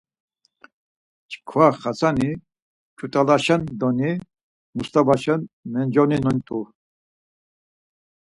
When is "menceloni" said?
5.71-6.39